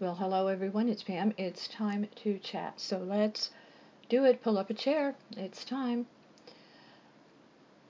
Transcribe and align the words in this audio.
Well, 0.00 0.16
hello 0.16 0.48
everyone, 0.48 0.88
it's 0.88 1.04
Pam. 1.04 1.34
It's 1.38 1.68
time 1.68 2.08
to 2.24 2.40
chat. 2.40 2.80
So 2.80 2.98
let's 2.98 3.50
do 4.08 4.24
it. 4.24 4.42
Pull 4.42 4.58
up 4.58 4.68
a 4.68 4.74
chair. 4.74 5.14
It's 5.36 5.64
time. 5.64 6.06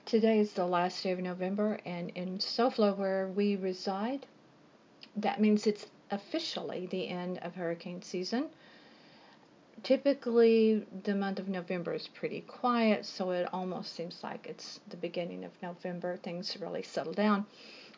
Today 0.05 0.37
is 0.37 0.53
the 0.53 0.67
last 0.67 1.01
day 1.01 1.13
of 1.13 1.19
November, 1.19 1.79
and 1.83 2.11
in 2.11 2.37
SoFlo, 2.37 2.95
where 2.95 3.27
we 3.29 3.55
reside, 3.55 4.27
that 5.15 5.41
means 5.41 5.65
it's 5.65 5.87
officially 6.11 6.85
the 6.85 7.07
end 7.07 7.39
of 7.39 7.55
hurricane 7.55 8.03
season. 8.03 8.49
Typically, 9.81 10.85
the 11.05 11.15
month 11.15 11.39
of 11.39 11.47
November 11.49 11.95
is 11.95 12.07
pretty 12.07 12.41
quiet, 12.41 13.03
so 13.03 13.31
it 13.31 13.51
almost 13.51 13.95
seems 13.95 14.19
like 14.21 14.45
it's 14.45 14.79
the 14.89 14.97
beginning 14.97 15.43
of 15.43 15.51
November. 15.63 16.17
Things 16.17 16.55
really 16.61 16.83
settle 16.83 17.13
down. 17.13 17.47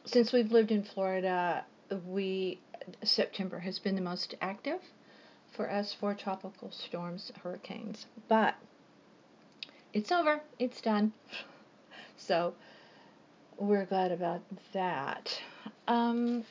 Since 0.05 0.31
we've 0.31 0.53
lived 0.53 0.71
in 0.71 0.83
Florida, 0.83 1.65
we 2.05 2.59
September 3.03 3.59
has 3.59 3.79
been 3.79 3.95
the 3.95 4.01
most 4.01 4.35
active 4.41 4.79
for 5.51 5.69
us 5.71 5.93
for 5.93 6.13
tropical 6.13 6.71
storms, 6.71 7.31
hurricanes. 7.41 8.05
But 8.27 8.55
it's 9.93 10.11
over, 10.11 10.41
it's 10.59 10.81
done. 10.81 11.13
So 12.19 12.55
we're 13.59 13.85
glad 13.85 14.11
about 14.11 14.41
that. 14.73 15.39
Um, 15.87 16.43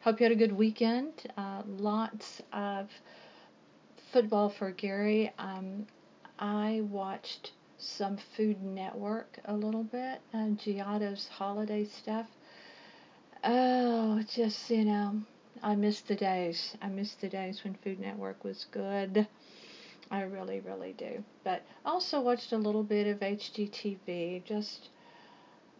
hope 0.00 0.18
you 0.18 0.24
had 0.24 0.32
a 0.32 0.36
good 0.36 0.52
weekend. 0.52 1.12
Uh, 1.36 1.62
lots 1.66 2.40
of 2.54 2.88
football 4.12 4.48
for 4.48 4.70
Gary. 4.70 5.30
Um, 5.38 5.86
I 6.38 6.80
watched 6.90 7.52
some 7.78 8.16
Food 8.36 8.62
Network 8.62 9.38
a 9.44 9.54
little 9.54 9.84
bit, 9.84 10.20
uh, 10.32 10.48
Giada's 10.56 11.28
holiday 11.28 11.84
stuff. 11.84 12.26
Oh, 13.42 14.22
just, 14.26 14.70
you 14.70 14.86
know, 14.86 15.22
I 15.64 15.76
miss 15.76 16.02
the 16.02 16.14
days. 16.14 16.76
I 16.82 16.88
miss 16.88 17.14
the 17.14 17.28
days 17.30 17.64
when 17.64 17.72
Food 17.76 17.98
Network 17.98 18.44
was 18.44 18.66
good. 18.70 19.26
I 20.10 20.20
really, 20.20 20.60
really 20.60 20.92
do. 20.92 21.24
But 21.42 21.62
I 21.86 21.88
also 21.88 22.20
watched 22.20 22.52
a 22.52 22.58
little 22.58 22.82
bit 22.82 23.06
of 23.06 23.20
HGTV, 23.20 24.44
just 24.44 24.90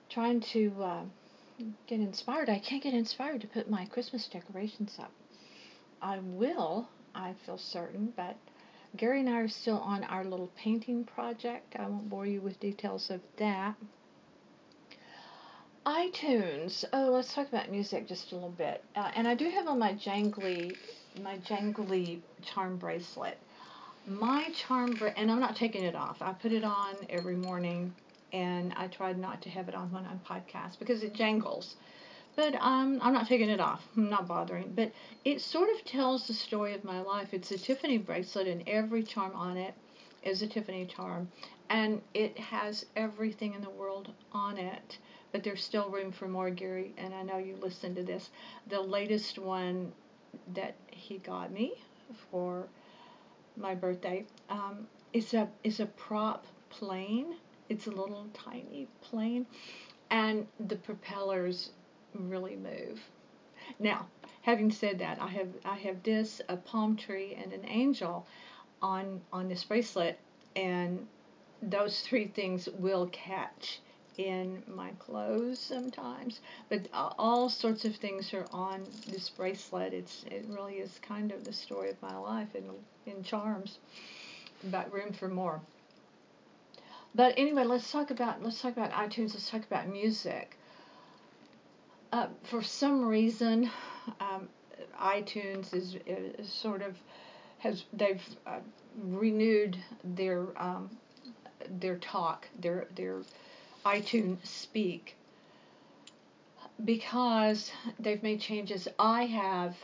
trying 0.08 0.40
to 0.52 0.72
uh, 0.82 1.02
get 1.86 2.00
inspired. 2.00 2.48
I 2.48 2.60
can't 2.60 2.82
get 2.82 2.94
inspired 2.94 3.42
to 3.42 3.46
put 3.46 3.68
my 3.68 3.84
Christmas 3.84 4.26
decorations 4.26 4.96
up. 4.98 5.12
I 6.00 6.18
will, 6.18 6.88
I 7.14 7.34
feel 7.44 7.58
certain, 7.58 8.14
but 8.16 8.38
Gary 8.96 9.20
and 9.20 9.28
I 9.28 9.36
are 9.36 9.48
still 9.48 9.80
on 9.80 10.02
our 10.04 10.24
little 10.24 10.50
painting 10.56 11.04
project. 11.04 11.76
I 11.78 11.86
won't 11.86 12.08
bore 12.08 12.24
you 12.24 12.40
with 12.40 12.58
details 12.58 13.10
of 13.10 13.20
that 13.36 13.74
iTunes. 15.86 16.82
Oh, 16.94 17.10
let's 17.10 17.34
talk 17.34 17.48
about 17.48 17.70
music 17.70 18.08
just 18.08 18.32
a 18.32 18.34
little 18.34 18.50
bit. 18.50 18.82
Uh, 18.96 19.10
and 19.14 19.28
I 19.28 19.34
do 19.34 19.50
have 19.50 19.68
on 19.68 19.78
my 19.78 19.92
jangly, 19.92 20.76
my 21.22 21.36
jangly 21.38 22.20
charm 22.42 22.78
bracelet. 22.78 23.36
My 24.06 24.48
charm, 24.54 24.94
bra- 24.94 25.12
and 25.16 25.30
I'm 25.30 25.40
not 25.40 25.56
taking 25.56 25.84
it 25.84 25.94
off. 25.94 26.22
I 26.22 26.32
put 26.32 26.52
it 26.52 26.64
on 26.64 26.94
every 27.10 27.36
morning, 27.36 27.92
and 28.32 28.72
I 28.76 28.86
tried 28.86 29.18
not 29.18 29.42
to 29.42 29.50
have 29.50 29.68
it 29.68 29.74
on 29.74 29.92
when 29.92 30.06
I'm 30.06 30.20
podcast 30.20 30.78
because 30.78 31.02
it 31.02 31.12
jangles. 31.12 31.76
But 32.34 32.54
um, 32.54 32.98
I'm 33.02 33.12
not 33.12 33.28
taking 33.28 33.50
it 33.50 33.60
off. 33.60 33.86
I'm 33.94 34.08
not 34.08 34.26
bothering. 34.26 34.72
But 34.74 34.90
it 35.24 35.42
sort 35.42 35.68
of 35.68 35.84
tells 35.84 36.26
the 36.26 36.34
story 36.34 36.74
of 36.74 36.82
my 36.84 37.00
life. 37.02 37.34
It's 37.34 37.50
a 37.50 37.58
Tiffany 37.58 37.98
bracelet, 37.98 38.46
and 38.46 38.62
every 38.66 39.02
charm 39.02 39.32
on 39.34 39.58
it 39.58 39.74
is 40.22 40.40
a 40.40 40.46
Tiffany 40.46 40.86
charm, 40.86 41.28
and 41.68 42.00
it 42.14 42.38
has 42.38 42.86
everything 42.96 43.52
in 43.52 43.60
the 43.60 43.70
world 43.70 44.12
on 44.32 44.56
it 44.56 44.98
but 45.34 45.42
there's 45.42 45.64
still 45.64 45.88
room 45.88 46.12
for 46.12 46.28
more, 46.28 46.48
Gary. 46.48 46.94
And 46.96 47.12
I 47.12 47.24
know 47.24 47.38
you 47.38 47.56
listened 47.60 47.96
to 47.96 48.04
this. 48.04 48.30
The 48.68 48.80
latest 48.80 49.36
one 49.36 49.90
that 50.54 50.76
he 50.86 51.18
got 51.18 51.50
me 51.50 51.72
for 52.30 52.68
my 53.56 53.74
birthday 53.74 54.26
um, 54.48 54.86
is 55.12 55.34
a 55.34 55.48
is 55.64 55.80
a 55.80 55.86
prop 55.86 56.46
plane. 56.70 57.34
It's 57.68 57.88
a 57.88 57.90
little 57.90 58.28
tiny 58.32 58.86
plane, 59.02 59.44
and 60.08 60.46
the 60.68 60.76
propellers 60.76 61.70
really 62.14 62.54
move. 62.54 63.00
Now, 63.80 64.06
having 64.42 64.70
said 64.70 65.00
that, 65.00 65.20
I 65.20 65.26
have 65.30 65.48
I 65.64 65.74
have 65.78 66.00
this 66.04 66.42
a 66.48 66.56
palm 66.56 66.94
tree 66.94 67.36
and 67.42 67.52
an 67.52 67.66
angel 67.66 68.24
on 68.80 69.20
on 69.32 69.48
this 69.48 69.64
bracelet, 69.64 70.16
and 70.54 71.08
those 71.60 72.02
three 72.02 72.28
things 72.28 72.68
will 72.78 73.08
catch 73.08 73.80
in 74.18 74.62
my 74.66 74.90
clothes 74.98 75.58
sometimes, 75.58 76.40
but 76.68 76.88
all 76.92 77.48
sorts 77.48 77.84
of 77.84 77.96
things 77.96 78.32
are 78.34 78.46
on 78.52 78.84
this 79.08 79.28
bracelet. 79.30 79.92
It's 79.92 80.24
it 80.30 80.46
really 80.48 80.74
is 80.74 80.98
kind 81.02 81.32
of 81.32 81.44
the 81.44 81.52
story 81.52 81.90
of 81.90 82.00
my 82.02 82.16
life 82.16 82.54
in 82.54 82.64
in 83.06 83.22
charms, 83.22 83.78
but 84.64 84.92
room 84.92 85.12
for 85.12 85.28
more. 85.28 85.60
But 87.14 87.34
anyway, 87.36 87.64
let's 87.64 87.90
talk 87.90 88.10
about 88.10 88.42
let's 88.42 88.60
talk 88.60 88.72
about 88.76 88.90
iTunes. 88.90 89.34
Let's 89.34 89.50
talk 89.50 89.64
about 89.64 89.88
music. 89.88 90.56
Uh, 92.12 92.28
for 92.44 92.62
some 92.62 93.04
reason, 93.04 93.68
um, 94.20 94.48
iTunes 95.00 95.74
is, 95.74 95.96
is, 96.06 96.48
sort 96.48 96.82
of 96.82 96.96
has 97.58 97.84
they've 97.92 98.22
uh, 98.46 98.60
renewed 98.96 99.76
their 100.02 100.46
um, 100.60 100.90
their 101.80 101.96
talk 101.96 102.48
their 102.60 102.86
their 102.94 103.22
iTunes 103.84 104.46
Speak 104.46 105.16
because 106.84 107.70
they've 107.98 108.22
made 108.22 108.40
changes. 108.40 108.88
I 108.98 109.26
have 109.26 109.76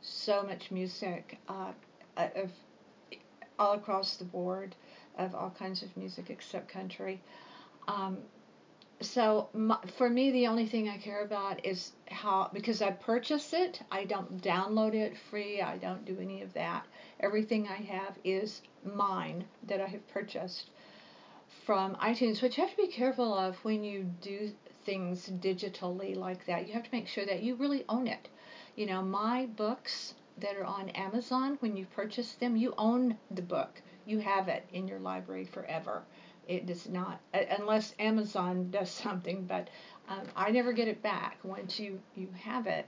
so 0.00 0.42
much 0.42 0.70
music 0.70 1.38
uh, 1.48 1.72
of 2.16 2.50
all 3.58 3.74
across 3.74 4.16
the 4.16 4.24
board 4.24 4.74
of 5.18 5.34
all 5.34 5.50
kinds 5.50 5.82
of 5.82 5.96
music 5.96 6.30
except 6.30 6.68
country. 6.68 7.20
Um, 7.88 8.18
so 9.00 9.48
my, 9.52 9.78
for 9.96 10.08
me, 10.08 10.30
the 10.30 10.46
only 10.46 10.66
thing 10.66 10.88
I 10.88 10.96
care 10.96 11.24
about 11.24 11.64
is 11.64 11.92
how 12.08 12.50
because 12.52 12.82
I 12.82 12.90
purchase 12.90 13.52
it. 13.52 13.80
I 13.90 14.04
don't 14.04 14.40
download 14.42 14.94
it 14.94 15.16
free. 15.30 15.60
I 15.60 15.76
don't 15.78 16.04
do 16.04 16.16
any 16.20 16.42
of 16.42 16.52
that. 16.54 16.86
Everything 17.20 17.68
I 17.68 17.82
have 17.82 18.16
is 18.24 18.62
mine 18.84 19.44
that 19.66 19.80
I 19.80 19.86
have 19.86 20.06
purchased 20.08 20.70
from 21.64 21.94
iTunes, 21.96 22.42
which 22.42 22.56
you 22.56 22.64
have 22.64 22.74
to 22.74 22.82
be 22.82 22.88
careful 22.88 23.34
of 23.34 23.56
when 23.64 23.84
you 23.84 24.02
do 24.20 24.52
things 24.84 25.30
digitally 25.40 26.16
like 26.16 26.44
that. 26.46 26.66
You 26.66 26.74
have 26.74 26.82
to 26.82 26.92
make 26.92 27.06
sure 27.06 27.24
that 27.24 27.42
you 27.42 27.54
really 27.54 27.84
own 27.88 28.08
it. 28.08 28.28
You 28.74 28.86
know, 28.86 29.02
my 29.02 29.46
books 29.46 30.14
that 30.38 30.56
are 30.56 30.64
on 30.64 30.88
Amazon, 30.90 31.56
when 31.60 31.76
you 31.76 31.86
purchase 31.86 32.32
them, 32.32 32.56
you 32.56 32.74
own 32.78 33.16
the 33.30 33.42
book. 33.42 33.80
You 34.06 34.18
have 34.18 34.48
it 34.48 34.66
in 34.72 34.88
your 34.88 34.98
library 34.98 35.44
forever. 35.44 36.02
It 36.48 36.66
does 36.66 36.88
not, 36.88 37.20
unless 37.32 37.94
Amazon 37.98 38.70
does 38.72 38.90
something, 38.90 39.44
but 39.44 39.68
um, 40.08 40.26
I 40.34 40.50
never 40.50 40.72
get 40.72 40.88
it 40.88 41.02
back. 41.02 41.38
Once 41.44 41.78
you, 41.78 42.00
you 42.16 42.28
have 42.40 42.66
it, 42.66 42.86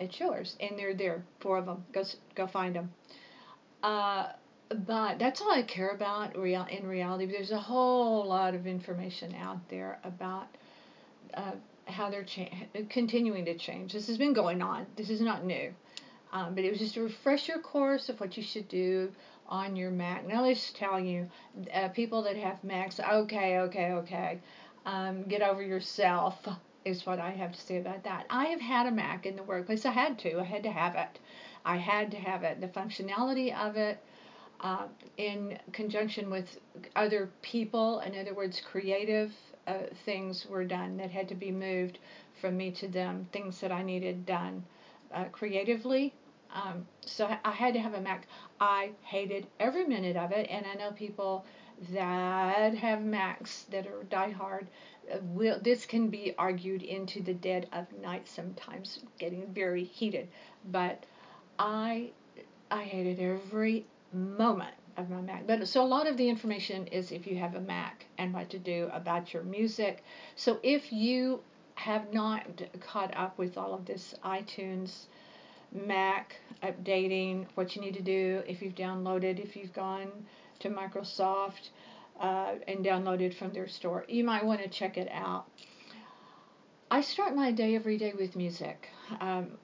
it's 0.00 0.18
yours. 0.18 0.56
And 0.60 0.78
they're 0.78 0.94
there, 0.94 1.24
four 1.40 1.58
of 1.58 1.66
them. 1.66 1.84
Go, 1.92 2.04
go 2.34 2.46
find 2.46 2.74
them. 2.74 2.90
Uh, 3.82 4.28
but 4.68 5.18
that's 5.18 5.40
all 5.40 5.50
I 5.50 5.62
care 5.62 5.90
about 5.90 6.36
real 6.36 6.66
in 6.70 6.86
reality. 6.86 7.26
There's 7.26 7.50
a 7.50 7.58
whole 7.58 8.26
lot 8.26 8.54
of 8.54 8.66
information 8.66 9.34
out 9.34 9.68
there 9.68 9.98
about 10.04 10.48
uh, 11.34 11.52
how 11.86 12.10
they're 12.10 12.24
cha- 12.24 12.50
continuing 12.90 13.44
to 13.46 13.56
change. 13.56 13.92
This 13.92 14.06
has 14.08 14.18
been 14.18 14.34
going 14.34 14.60
on. 14.60 14.86
This 14.96 15.10
is 15.10 15.20
not 15.20 15.44
new. 15.44 15.72
Um, 16.32 16.54
but 16.54 16.64
it 16.64 16.70
was 16.70 16.78
just 16.78 16.96
a 16.96 17.02
refresher 17.02 17.58
course 17.58 18.10
of 18.10 18.20
what 18.20 18.36
you 18.36 18.42
should 18.42 18.68
do 18.68 19.10
on 19.48 19.76
your 19.76 19.90
Mac. 19.90 20.26
Now 20.26 20.42
let's 20.42 20.70
tell 20.72 21.00
you, 21.00 21.30
uh, 21.72 21.88
people 21.88 22.22
that 22.22 22.36
have 22.36 22.62
Macs, 22.62 23.00
okay, 23.00 23.60
okay, 23.60 23.92
okay, 23.92 24.40
um, 24.84 25.22
get 25.22 25.40
over 25.40 25.62
yourself 25.62 26.46
is 26.84 27.06
what 27.06 27.18
I 27.18 27.30
have 27.30 27.52
to 27.52 27.60
say 27.60 27.78
about 27.78 28.04
that. 28.04 28.26
I 28.28 28.46
have 28.46 28.60
had 28.60 28.86
a 28.86 28.90
Mac 28.90 29.24
in 29.24 29.36
the 29.36 29.42
workplace. 29.42 29.86
I 29.86 29.92
had 29.92 30.18
to. 30.20 30.38
I 30.40 30.44
had 30.44 30.62
to 30.64 30.70
have 30.70 30.94
it. 30.94 31.18
I 31.64 31.76
had 31.76 32.10
to 32.10 32.18
have 32.18 32.42
it. 32.42 32.60
The 32.60 32.68
functionality 32.68 33.58
of 33.58 33.76
it 33.76 33.98
uh, 34.60 34.86
in 35.16 35.58
conjunction 35.72 36.30
with 36.30 36.58
other 36.96 37.30
people. 37.42 38.00
In 38.00 38.18
other 38.18 38.34
words, 38.34 38.60
creative 38.60 39.32
uh, 39.66 39.74
things 40.04 40.46
were 40.46 40.64
done 40.64 40.96
that 40.96 41.10
had 41.10 41.28
to 41.28 41.34
be 41.34 41.50
moved 41.50 41.98
from 42.40 42.56
me 42.56 42.70
to 42.72 42.88
them, 42.88 43.28
things 43.32 43.60
that 43.60 43.72
I 43.72 43.82
needed 43.82 44.26
done 44.26 44.64
uh, 45.12 45.24
creatively. 45.24 46.14
Um, 46.52 46.86
so 47.04 47.28
I 47.44 47.50
had 47.50 47.74
to 47.74 47.80
have 47.80 47.94
a 47.94 48.00
Mac. 48.00 48.26
I 48.60 48.90
hated 49.02 49.46
every 49.60 49.86
minute 49.86 50.16
of 50.16 50.32
it, 50.32 50.48
and 50.50 50.64
I 50.66 50.74
know 50.74 50.92
people 50.92 51.44
that 51.92 52.74
have 52.74 53.02
Macs 53.02 53.64
that 53.70 53.86
are 53.86 54.04
diehard. 54.10 54.66
Uh, 55.12 55.18
will 55.22 55.58
this 55.60 55.86
can 55.86 56.08
be 56.08 56.34
argued 56.38 56.82
into 56.82 57.22
the 57.22 57.34
dead 57.34 57.68
of 57.72 57.86
night 58.00 58.26
sometimes, 58.26 59.00
getting 59.18 59.46
very 59.52 59.84
heated. 59.84 60.28
But 60.72 61.04
I 61.58 62.10
I 62.70 62.82
hated 62.84 63.20
every 63.20 63.86
moment 64.12 64.74
of 64.96 65.10
my 65.10 65.20
Mac. 65.20 65.46
But 65.46 65.66
so 65.68 65.82
a 65.82 65.86
lot 65.86 66.06
of 66.06 66.16
the 66.16 66.28
information 66.28 66.86
is 66.88 67.12
if 67.12 67.26
you 67.26 67.36
have 67.38 67.54
a 67.54 67.60
Mac 67.60 68.06
and 68.18 68.34
what 68.34 68.50
to 68.50 68.58
do 68.58 68.90
about 68.92 69.32
your 69.32 69.44
music. 69.44 70.02
So 70.36 70.58
if 70.62 70.92
you 70.92 71.40
have 71.74 72.12
not 72.12 72.44
caught 72.80 73.16
up 73.16 73.38
with 73.38 73.56
all 73.56 73.72
of 73.72 73.86
this 73.86 74.14
iTunes 74.24 75.06
Mac, 75.72 76.36
updating 76.62 77.46
what 77.54 77.76
you 77.76 77.82
need 77.82 77.94
to 77.94 78.02
do 78.02 78.42
if 78.46 78.62
you've 78.62 78.74
downloaded, 78.74 79.38
if 79.38 79.54
you've 79.54 79.72
gone 79.72 80.10
to 80.60 80.70
Microsoft 80.70 81.68
uh, 82.18 82.54
and 82.66 82.84
downloaded 82.84 83.34
from 83.34 83.52
their 83.52 83.68
store. 83.68 84.04
You 84.08 84.24
might 84.24 84.44
want 84.44 84.62
to 84.62 84.68
check 84.68 84.96
it 84.96 85.08
out. 85.12 85.46
I 86.90 87.02
start 87.02 87.36
my 87.36 87.52
day 87.52 87.76
every 87.76 87.98
day 87.98 88.14
with 88.18 88.34
music. 88.34 88.88
Um, 89.20 89.58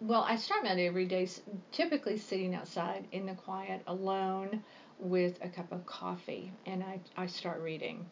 well, 0.00 0.24
I 0.26 0.36
start 0.36 0.64
my 0.64 0.74
day 0.74 0.86
every 0.86 1.04
day 1.04 1.28
typically 1.72 2.16
sitting 2.16 2.54
outside 2.54 3.06
in 3.12 3.26
the 3.26 3.34
quiet 3.34 3.82
alone 3.86 4.64
with 4.98 5.38
a 5.42 5.48
cup 5.48 5.70
of 5.72 5.84
coffee 5.84 6.52
and 6.64 6.82
I, 6.82 7.00
I 7.18 7.26
start 7.26 7.60
reading. 7.60 8.06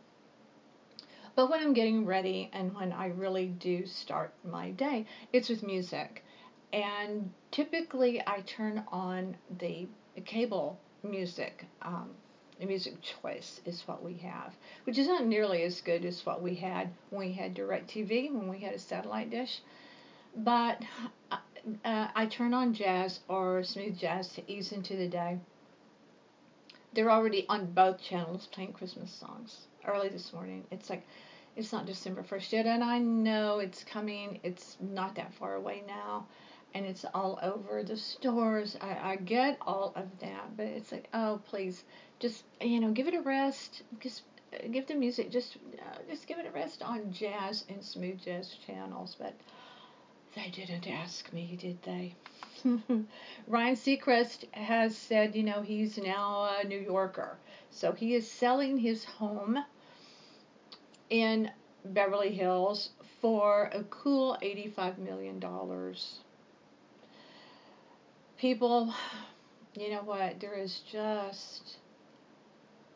But 1.34 1.50
when 1.50 1.60
I'm 1.60 1.72
getting 1.72 2.04
ready 2.04 2.50
and 2.52 2.74
when 2.74 2.92
I 2.92 3.06
really 3.06 3.46
do 3.46 3.86
start 3.86 4.34
my 4.44 4.70
day, 4.72 5.06
it's 5.32 5.48
with 5.48 5.62
music. 5.62 6.24
And 6.74 7.30
typically 7.50 8.20
I 8.26 8.40
turn 8.40 8.84
on 8.88 9.36
the 9.58 9.88
cable 10.26 10.78
music. 11.02 11.64
Um, 11.80 12.10
the 12.60 12.66
music 12.66 13.00
choice 13.00 13.62
is 13.64 13.82
what 13.86 14.02
we 14.02 14.14
have, 14.18 14.52
which 14.84 14.98
is 14.98 15.06
not 15.06 15.24
nearly 15.24 15.62
as 15.62 15.80
good 15.80 16.04
as 16.04 16.26
what 16.26 16.42
we 16.42 16.56
had 16.56 16.90
when 17.08 17.28
we 17.28 17.32
had 17.32 17.54
DirecTV, 17.54 18.32
when 18.32 18.48
we 18.48 18.58
had 18.58 18.74
a 18.74 18.78
satellite 18.78 19.30
dish. 19.30 19.60
But 20.36 20.82
uh, 21.84 22.08
I 22.14 22.26
turn 22.26 22.54
on 22.54 22.74
jazz 22.74 23.20
or 23.28 23.62
smooth 23.62 23.98
jazz 23.98 24.28
to 24.34 24.50
ease 24.50 24.72
into 24.72 24.96
the 24.96 25.08
day. 25.08 25.38
They're 26.92 27.10
already 27.10 27.46
on 27.48 27.72
both 27.72 28.00
channels 28.00 28.46
playing 28.46 28.72
Christmas 28.72 29.10
songs 29.10 29.66
early 29.86 30.08
this 30.08 30.32
morning. 30.32 30.64
It's 30.70 30.90
like 30.90 31.04
it's 31.56 31.72
not 31.72 31.86
December 31.86 32.22
1st 32.22 32.52
yet, 32.52 32.66
and 32.66 32.84
I 32.84 32.98
know 32.98 33.58
it's 33.58 33.82
coming. 33.84 34.38
It's 34.42 34.76
not 34.80 35.16
that 35.16 35.34
far 35.34 35.56
away 35.56 35.82
now, 35.86 36.26
and 36.72 36.86
it's 36.86 37.04
all 37.12 37.38
over 37.42 37.82
the 37.82 37.96
stores. 37.96 38.76
I, 38.80 39.12
I 39.12 39.16
get 39.16 39.58
all 39.62 39.92
of 39.96 40.06
that, 40.20 40.56
but 40.56 40.66
it's 40.66 40.92
like, 40.92 41.08
oh, 41.12 41.40
please, 41.46 41.84
just 42.20 42.44
you 42.60 42.80
know, 42.80 42.92
give 42.92 43.08
it 43.08 43.14
a 43.14 43.20
rest. 43.20 43.82
Just 44.00 44.22
uh, 44.52 44.68
give 44.70 44.86
the 44.86 44.94
music 44.94 45.30
just 45.30 45.56
uh, 45.80 45.98
just 46.08 46.26
give 46.26 46.38
it 46.38 46.46
a 46.46 46.50
rest 46.50 46.82
on 46.82 47.12
jazz 47.12 47.64
and 47.68 47.84
smooth 47.84 48.20
jazz 48.22 48.54
channels. 48.66 49.16
But 49.18 49.34
they 50.34 50.50
didn't 50.50 50.86
ask 50.88 51.32
me, 51.32 51.56
did 51.60 51.82
they? 51.82 52.14
Ryan 53.46 53.76
Seacrest 53.76 54.52
has 54.52 54.96
said, 54.96 55.34
you 55.34 55.42
know, 55.42 55.62
he's 55.62 55.98
now 55.98 56.50
a 56.60 56.66
New 56.66 56.78
Yorker, 56.78 57.36
so 57.70 57.92
he 57.92 58.14
is 58.14 58.30
selling 58.30 58.78
his 58.78 59.04
home 59.04 59.58
in 61.10 61.50
Beverly 61.84 62.32
Hills 62.32 62.90
for 63.20 63.70
a 63.72 63.82
cool 63.84 64.36
$85 64.42 64.98
million. 64.98 65.42
People, 68.36 68.94
you 69.74 69.90
know 69.90 70.02
what? 70.02 70.40
There 70.40 70.54
is 70.54 70.80
just 70.90 71.78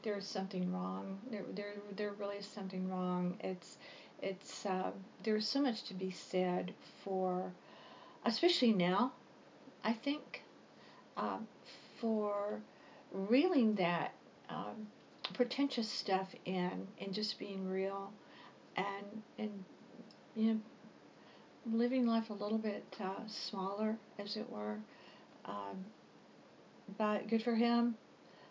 there 0.02 0.18
is 0.18 0.26
something 0.26 0.72
wrong. 0.72 1.18
There, 1.30 1.44
there, 1.54 1.74
there 1.96 2.12
really 2.18 2.36
is 2.36 2.46
something 2.46 2.90
wrong. 2.90 3.36
It's, 3.40 3.78
it's. 4.22 4.64
Uh, 4.66 4.92
there's 5.24 5.46
so 5.46 5.60
much 5.60 5.84
to 5.84 5.94
be 5.94 6.10
said 6.10 6.72
for, 7.04 7.52
especially 8.24 8.72
now. 8.72 9.12
I 9.84 9.92
think, 9.92 10.42
uh, 11.16 11.38
for 12.00 12.60
reeling 13.12 13.74
that 13.74 14.12
um, 14.48 14.86
pretentious 15.34 15.88
stuff 15.88 16.34
in 16.44 16.86
and 17.00 17.12
just 17.12 17.38
being 17.38 17.68
real 17.68 18.12
and 18.76 19.22
and 19.38 19.64
you 20.34 20.54
know 20.54 20.60
living 21.70 22.06
life 22.06 22.30
a 22.30 22.32
little 22.32 22.58
bit 22.58 22.84
uh, 23.00 23.26
smaller 23.26 23.96
as 24.18 24.36
it 24.36 24.50
were 24.50 24.78
um, 25.44 25.84
but 26.98 27.28
good 27.28 27.42
for 27.42 27.54
him 27.54 27.94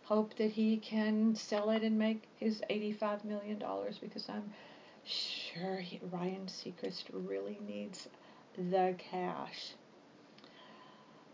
hope 0.03 0.35
that 0.37 0.51
he 0.51 0.77
can 0.77 1.35
sell 1.35 1.69
it 1.69 1.83
and 1.83 1.97
make 1.97 2.23
his 2.37 2.61
85 2.69 3.25
million 3.25 3.59
dollars 3.59 3.97
because 3.97 4.27
I'm 4.29 4.51
sure 5.53 5.77
he, 5.77 5.99
Ryan 6.11 6.47
Seacrest 6.47 7.05
really 7.11 7.59
needs 7.67 8.07
the 8.57 8.95
cash 8.97 9.73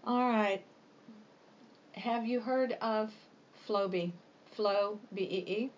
all 0.03 0.29
right 0.29 0.63
have 1.93 2.25
you 2.25 2.39
heard 2.39 2.73
of 2.73 3.11
Flowbee 3.67 4.13
Flow, 4.57 4.99
B 5.13 5.21
E 5.21 5.51
E. 5.51 5.71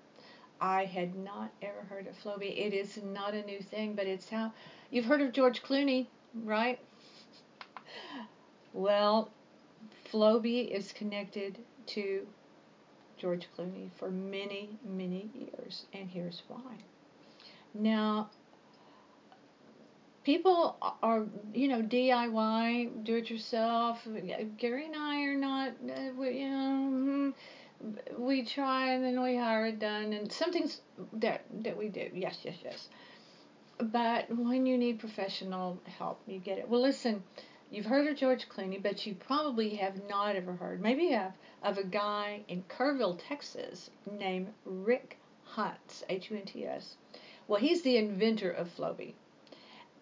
I 0.62 0.86
had 0.86 1.15
not 1.15 1.51
ever 1.62 1.81
heard 1.89 2.07
of 2.07 2.15
Flowbee. 2.18 2.57
It 2.57 2.74
is 2.74 3.01
not 3.03 3.33
a 3.33 3.44
new 3.44 3.62
thing, 3.62 3.94
but 3.94 4.07
it's 4.07 4.30
how 4.30 4.53
you've 4.89 5.06
heard 5.06 5.21
of 5.21 5.33
George 5.33 5.62
Clooney, 5.63 6.07
right? 6.44 6.80
Well, 8.74 9.31
Flowbee 10.12 10.69
is 10.71 10.94
connected 10.94 11.57
to 11.88 12.27
George 13.18 13.47
Clooney 13.57 13.89
for 13.97 14.12
many, 14.12 14.77
many 14.86 15.30
years, 15.33 15.86
and 15.91 16.09
here's 16.09 16.44
why. 16.47 16.77
Now, 17.74 18.30
people 20.24 20.77
are, 21.01 21.25
you 21.54 21.68
know, 21.68 21.81
DIY, 21.81 23.04
do 23.04 23.16
it 23.16 23.30
yourself. 23.30 24.07
Gary 24.57 24.86
and 24.86 24.95
I 24.95 25.21
are 25.21 25.36
not, 25.36 25.74
uh, 25.89 26.21
you 26.24 26.50
know, 26.50 26.89
hmm, 26.89 27.30
we 28.18 28.44
try 28.44 28.94
and 28.94 29.04
then 29.04 29.21
we 29.21 29.38
hire 29.38 29.68
it 29.68 29.80
done 29.80 30.12
and 30.13 30.31
some 30.31 30.51
things 30.51 30.81
that 31.13 31.45
that 31.63 31.77
we 31.77 31.88
do. 31.88 32.10
Yes 32.13 32.39
yes 32.44 32.57
yes. 32.63 32.89
But 33.80 34.25
when 34.36 34.65
you 34.65 34.77
need 34.77 35.00
professional 35.00 35.80
help 35.98 36.22
you 36.27 36.39
get 36.39 36.57
it. 36.57 36.68
Well 36.68 36.81
listen 36.81 37.24
you've 37.72 37.86
heard 37.86 38.07
of 38.07 38.18
george 38.18 38.50
clooney 38.50 38.81
but 38.81 39.06
you 39.06 39.13
probably 39.13 39.75
have 39.75 40.04
not 40.07 40.36
ever 40.36 40.54
heard 40.54 40.81
maybe 40.81 41.04
you 41.04 41.13
have 41.13 41.33
of 41.63 41.77
a 41.77 41.83
guy 41.83 42.42
in 42.48 42.63
kerrville 42.63 43.19
texas 43.27 43.89
named 44.12 44.48
rick 44.65 45.18
hunts 45.44 46.04
h-u-n-t-s 46.10 46.95
well 47.50 47.60
he's 47.60 47.81
the 47.81 47.98
inventor 47.98 48.51
of 48.51 48.69
Flowbee. 48.78 49.16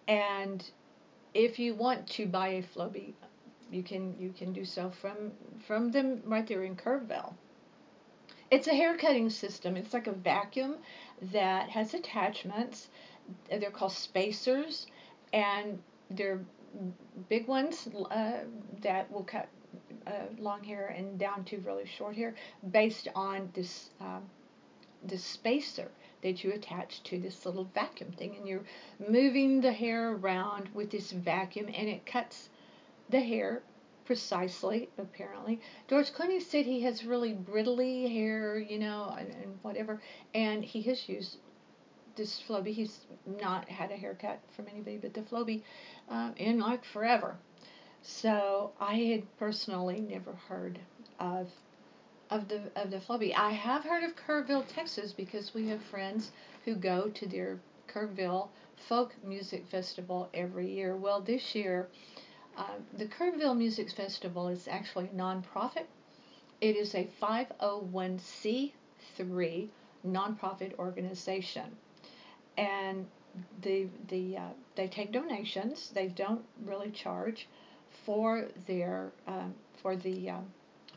and 0.06 0.70
if 1.34 1.58
you 1.58 1.74
want 1.74 2.06
to 2.06 2.26
buy 2.26 2.48
a 2.48 2.62
Flowbee, 2.62 3.14
you 3.72 3.82
can 3.82 4.14
you 4.20 4.32
can 4.32 4.52
do 4.52 4.64
so 4.64 4.90
from 4.90 5.32
from 5.66 5.90
them 5.90 6.22
right 6.24 6.46
there 6.46 6.62
in 6.62 6.76
kerrville 6.76 7.34
it's 8.50 8.66
a 8.66 8.74
hair 8.74 8.96
cutting 8.96 9.30
system. 9.30 9.76
It's 9.76 9.92
like 9.92 10.06
a 10.06 10.12
vacuum 10.12 10.76
that 11.32 11.68
has 11.68 11.94
attachments. 11.94 12.88
They're 13.50 13.70
called 13.70 13.92
spacers, 13.92 14.86
and 15.32 15.78
they're 16.10 16.40
big 17.28 17.46
ones 17.46 17.88
uh, 18.10 18.44
that 18.82 19.10
will 19.10 19.24
cut 19.24 19.48
uh, 20.06 20.12
long 20.38 20.64
hair 20.64 20.94
and 20.96 21.18
down 21.18 21.44
to 21.44 21.58
really 21.58 21.84
short 21.86 22.16
hair 22.16 22.34
based 22.70 23.08
on 23.14 23.50
this 23.54 23.90
this 25.04 25.22
spacer 25.22 25.90
that 26.22 26.42
you 26.42 26.52
attach 26.52 27.02
to 27.04 27.18
this 27.18 27.46
little 27.46 27.70
vacuum 27.74 28.12
thing, 28.12 28.36
and 28.36 28.48
you're 28.48 28.64
moving 29.08 29.60
the 29.60 29.72
hair 29.72 30.12
around 30.12 30.68
with 30.74 30.90
this 30.90 31.12
vacuum, 31.12 31.66
and 31.74 31.88
it 31.88 32.04
cuts 32.06 32.48
the 33.08 33.20
hair 33.20 33.62
precisely, 34.04 34.88
apparently. 34.96 35.60
George 35.86 36.12
Clooney 36.12 36.40
said 36.40 36.64
he 36.64 36.80
has 36.82 37.04
really 37.04 37.34
brittly 37.34 38.08
hair, 38.08 38.58
you 38.58 38.78
know, 38.78 39.14
and, 39.18 39.28
and 39.28 39.58
whatever, 39.62 40.00
and 40.34 40.64
he 40.64 40.80
has 40.82 41.08
used 41.08 41.36
this 42.16 42.42
Flowbee. 42.48 42.72
He's 42.72 43.00
not 43.40 43.68
had 43.68 43.90
a 43.90 43.96
haircut 43.96 44.40
from 44.56 44.66
anybody 44.68 44.96
but 44.96 45.14
the 45.14 45.20
Flowbee 45.22 45.62
um, 46.08 46.34
in 46.36 46.58
like 46.58 46.84
forever. 46.84 47.36
So 48.02 48.72
I 48.80 48.94
had 48.94 49.38
personally 49.38 50.00
never 50.00 50.32
heard 50.48 50.78
of 51.20 51.50
of 52.30 52.48
the 52.48 52.60
of 52.76 52.90
the 52.90 52.98
Flowbee. 52.98 53.34
I 53.34 53.50
have 53.50 53.84
heard 53.84 54.04
of 54.04 54.16
Kerrville, 54.16 54.66
Texas, 54.68 55.12
because 55.12 55.54
we 55.54 55.68
have 55.68 55.82
friends 55.82 56.30
who 56.64 56.74
go 56.74 57.08
to 57.08 57.26
their 57.26 57.58
Kerrville 57.88 58.48
Folk 58.88 59.14
Music 59.24 59.66
Festival 59.66 60.28
every 60.34 60.70
year. 60.70 60.96
Well, 60.96 61.20
this 61.20 61.54
year 61.54 61.88
uh, 62.58 62.64
the 62.96 63.06
Kerrville 63.06 63.56
Music 63.56 63.90
Festival 63.92 64.48
is 64.48 64.66
actually 64.66 65.06
a 65.06 65.16
nonprofit. 65.16 65.84
It 66.60 66.74
is 66.74 66.92
a 66.96 67.08
501c3 67.22 69.68
nonprofit 70.04 70.76
organization, 70.76 71.76
and 72.56 73.06
the 73.62 73.86
the 74.08 74.38
uh, 74.38 74.48
they 74.74 74.88
take 74.88 75.12
donations. 75.12 75.90
They 75.90 76.08
don't 76.08 76.44
really 76.64 76.90
charge 76.90 77.46
for 78.04 78.48
their 78.66 79.12
um, 79.28 79.54
for 79.80 79.94
the 79.94 80.30
um, 80.30 80.52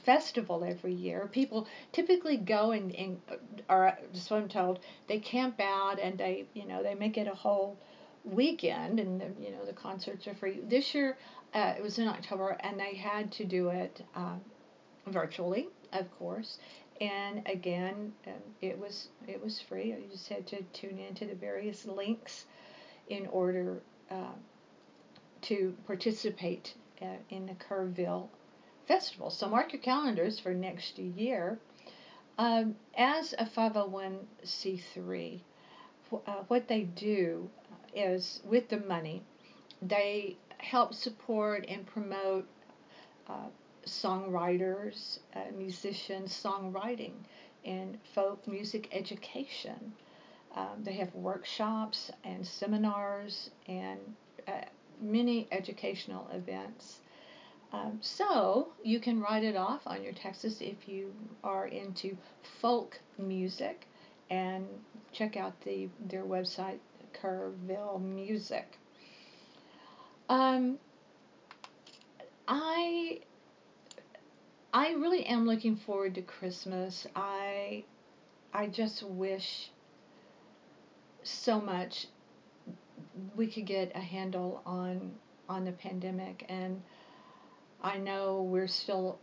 festival 0.06 0.64
every 0.64 0.94
year. 0.94 1.30
People 1.32 1.68
typically 1.92 2.38
go 2.38 2.72
and, 2.72 2.96
and 2.96 3.22
are, 3.70 3.98
so 4.14 4.36
I'm 4.36 4.48
told, 4.48 4.80
they 5.08 5.20
camp 5.20 5.60
out 5.60 6.00
and 6.00 6.18
they, 6.18 6.46
you 6.54 6.66
know, 6.66 6.84
they 6.84 6.96
make 6.96 7.18
it 7.18 7.28
a 7.28 7.36
whole 7.36 7.78
weekend 8.24 9.00
and, 9.00 9.22
the, 9.22 9.28
you 9.42 9.52
know, 9.52 9.66
the 9.66 9.74
concerts 9.74 10.28
are 10.28 10.36
free. 10.36 10.60
This 10.68 10.94
year 10.94 11.18
uh, 11.54 11.74
it 11.78 11.84
was 11.84 12.00
in 12.00 12.08
October, 12.08 12.58
and 12.62 12.80
they 12.80 12.96
had 12.96 13.32
to 13.34 13.46
do 13.46 13.70
it 13.70 14.04
um, 14.16 14.42
virtually, 15.08 15.68
of 15.92 16.10
course. 16.18 16.60
And 17.02 17.42
again, 17.48 18.14
um, 18.28 18.34
it 18.62 18.78
was 18.78 19.10
it 19.28 19.44
was 19.44 19.60
free. 19.60 19.88
You 19.88 20.08
just 20.10 20.30
had 20.30 20.46
to 20.48 20.62
tune 20.72 21.00
into 21.00 21.26
the 21.26 21.36
various 21.36 21.86
links 21.86 22.46
in 23.10 23.28
order 23.28 23.82
uh, 24.10 24.36
to 25.42 25.76
participate 25.88 26.76
uh, 27.02 27.18
in 27.30 27.48
the 27.48 27.54
Kerrville 27.54 28.30
Festival. 28.88 29.30
So 29.30 29.48
mark 29.48 29.74
your 29.74 29.82
calendars 29.82 30.40
for 30.40 30.54
next 30.54 30.98
year. 30.98 31.60
Um, 32.38 32.76
as 32.98 33.34
a 33.38 33.46
501c3, 33.46 35.40
uh, 36.14 36.34
what 36.48 36.68
they 36.68 36.82
do 36.84 37.50
is 37.96 38.42
with 38.44 38.70
the 38.70 38.80
money, 38.80 39.22
they 39.82 40.38
help 40.58 40.94
support 40.94 41.66
and 41.68 41.86
promote 41.86 42.48
uh, 43.28 43.50
songwriters, 43.86 45.20
uh, 45.36 45.40
musicians, 45.58 46.32
songwriting, 46.32 47.14
and 47.66 47.98
folk 48.16 48.48
music 48.48 48.88
education. 48.92 49.94
Um, 50.56 50.84
they 50.84 50.94
have 50.94 51.14
workshops 51.16 52.12
and 52.24 52.46
seminars 52.46 53.52
and 53.68 54.00
uh, 54.48 54.62
many 55.00 55.48
educational 55.52 56.28
events. 56.34 57.01
Um, 57.74 58.00
so 58.02 58.70
you 58.84 59.00
can 59.00 59.22
write 59.22 59.44
it 59.44 59.56
off 59.56 59.82
on 59.86 60.04
your 60.04 60.12
taxes 60.14 60.62
if 60.62 60.88
you 60.88 61.14
are 61.44 61.68
into 61.68 62.18
folk 62.62 63.00
music 63.18 63.88
and 64.30 64.68
check 65.14 65.38
out 65.38 65.54
the 65.62 65.90
their 66.08 66.24
website 66.24 66.80
Kerrville 67.14 68.02
Music. 68.02 68.78
Um, 70.30 70.80
I 72.48 73.20
I 74.74 74.92
really 74.92 75.26
am 75.26 75.46
looking 75.46 75.76
forward 75.76 76.16
to 76.16 76.22
Christmas. 76.22 77.08
I 77.16 77.84
I 78.54 78.68
just 78.68 79.04
wish 79.04 79.70
so 81.24 81.62
much 81.62 82.08
we 83.36 83.48
could 83.48 83.66
get 83.66 83.92
a 83.96 84.00
handle 84.00 84.62
on 84.66 85.12
on 85.48 85.66
the 85.66 85.72
pandemic 85.72 86.46
and 86.50 86.82
I 87.84 87.98
know 87.98 88.44
we're 88.44 88.68
still 88.68 89.18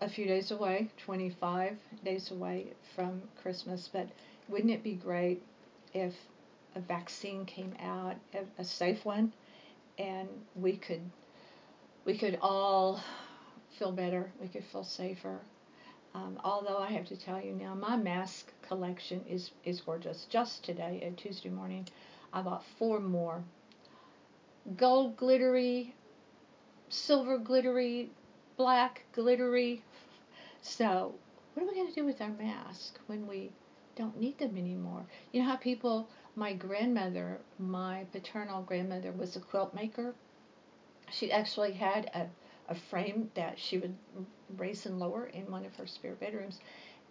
a 0.00 0.08
few 0.08 0.26
days 0.26 0.50
away, 0.50 0.90
25 1.04 1.76
days 2.04 2.30
away 2.30 2.72
from 2.94 3.22
Christmas, 3.40 3.88
but 3.92 4.08
wouldn't 4.48 4.72
it 4.72 4.82
be 4.82 4.94
great 4.94 5.42
if 5.92 6.12
a 6.74 6.80
vaccine 6.80 7.44
came 7.46 7.74
out, 7.80 8.16
a 8.58 8.64
safe 8.64 9.04
one, 9.04 9.32
and 9.98 10.28
we 10.56 10.76
could 10.76 11.02
we 12.04 12.18
could 12.18 12.38
all 12.42 13.00
feel 13.78 13.92
better, 13.92 14.30
we 14.40 14.48
could 14.48 14.64
feel 14.64 14.84
safer. 14.84 15.40
Um, 16.14 16.38
although 16.44 16.78
I 16.78 16.90
have 16.92 17.06
to 17.06 17.16
tell 17.16 17.40
you 17.40 17.52
now, 17.52 17.74
my 17.74 17.96
mask 17.96 18.52
collection 18.68 19.24
is, 19.28 19.50
is 19.64 19.80
gorgeous. 19.80 20.26
Just 20.30 20.64
today, 20.64 21.02
at 21.04 21.16
Tuesday 21.16 21.48
morning, 21.48 21.88
I 22.32 22.42
bought 22.42 22.62
four 22.78 23.00
more. 23.00 23.42
Gold 24.76 25.16
glittery, 25.16 25.94
silver 26.88 27.38
glittery, 27.38 28.10
black 28.56 29.04
glittery. 29.12 29.82
So, 30.62 31.14
what 31.52 31.62
are 31.62 31.66
we 31.66 31.74
going 31.74 31.88
to 31.88 31.94
do 31.94 32.04
with 32.04 32.20
our 32.20 32.30
mask 32.30 32.98
when 33.06 33.26
we 33.26 33.50
don't 33.96 34.18
need 34.18 34.38
them 34.38 34.56
anymore? 34.56 35.06
You 35.32 35.42
know 35.42 35.48
how 35.48 35.56
people, 35.56 36.08
my 36.36 36.52
grandmother, 36.52 37.40
my 37.58 38.06
paternal 38.12 38.62
grandmother 38.62 39.12
was 39.12 39.36
a 39.36 39.40
quilt 39.40 39.74
maker. 39.74 40.14
She 41.10 41.30
actually 41.30 41.72
had 41.72 42.10
a 42.14 42.28
a 42.68 42.74
frame 42.74 43.30
that 43.34 43.58
she 43.58 43.78
would 43.78 43.94
raise 44.56 44.86
and 44.86 44.98
lower 44.98 45.26
in 45.26 45.50
one 45.50 45.64
of 45.64 45.74
her 45.76 45.86
spare 45.86 46.14
bedrooms, 46.14 46.60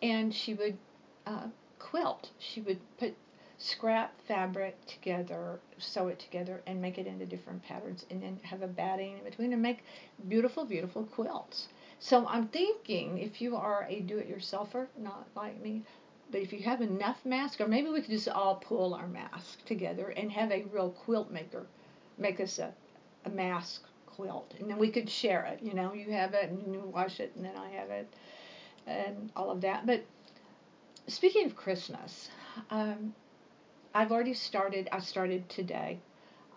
and 0.02 0.34
she 0.34 0.54
would 0.54 0.78
uh, 1.26 1.48
quilt. 1.80 2.32
She 2.40 2.62
would 2.62 2.80
put 2.98 3.16
scrap 3.64 4.12
fabric 4.28 4.76
together, 4.88 5.58
sew 5.78 6.10
it 6.10 6.20
together, 6.20 6.62
and 6.68 6.82
make 6.82 6.98
it 6.98 7.08
into 7.08 7.26
different 7.26 7.64
patterns, 7.64 8.06
and 8.12 8.22
then 8.22 8.38
have 8.44 8.62
a 8.62 8.68
batting 8.68 9.18
in 9.18 9.24
between 9.24 9.54
and 9.54 9.62
make 9.62 9.86
beautiful, 10.28 10.66
beautiful 10.66 11.06
quilts. 11.06 11.70
So 12.00 12.28
I'm 12.28 12.50
thinking 12.50 13.20
if 13.20 13.42
you 13.42 13.56
are 13.56 13.88
a 13.90 14.02
do-it-yourselfer, 14.02 14.88
not 14.98 15.28
like 15.34 15.62
me, 15.62 15.84
but 16.30 16.42
if 16.42 16.52
you 16.52 16.62
have 16.64 16.82
enough 16.82 17.26
masks, 17.26 17.62
or 17.62 17.68
maybe 17.70 17.90
we 17.90 18.02
could 18.02 18.10
just 18.10 18.28
all 18.28 18.56
pull 18.56 18.94
our 18.94 19.08
masks 19.08 19.64
together 19.66 20.10
and 20.10 20.30
have 20.30 20.52
a 20.52 20.66
real 20.74 20.90
quilt 20.90 21.32
maker 21.32 21.66
make 22.18 22.42
us 22.42 22.60
a, 22.60 22.74
a 23.26 23.30
mask 23.30 23.84
quilt, 24.06 24.54
and 24.60 24.70
then 24.70 24.78
we 24.78 24.90
could 24.90 25.10
share 25.10 25.46
it. 25.46 25.60
You 25.64 25.74
know, 25.74 25.94
you 25.94 26.12
have 26.12 26.34
it 26.34 26.50
and 26.50 26.74
you 26.74 26.82
wash 26.82 27.22
it, 27.22 27.32
and 27.38 27.46
then 27.46 27.56
I 27.56 27.70
have 27.70 27.90
it, 27.90 28.14
and 28.86 29.32
all 29.38 29.50
of 29.50 29.62
that. 29.62 29.86
But 29.86 30.04
speaking 31.08 31.46
of 31.46 31.56
Christmas, 31.56 32.30
um, 32.70 33.14
I've 33.94 34.12
already 34.12 34.34
started. 34.34 34.90
I 34.92 35.00
started 35.00 35.48
today 35.50 36.00